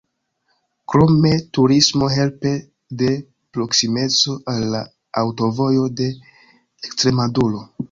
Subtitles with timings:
[0.93, 2.53] Krome turismo helpe
[3.03, 3.11] de
[3.59, 4.83] proksimeco al la
[5.25, 7.65] Aŭtovojo de Ekstremaduro.